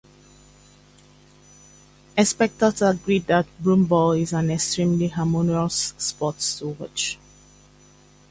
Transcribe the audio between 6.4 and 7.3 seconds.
to watch.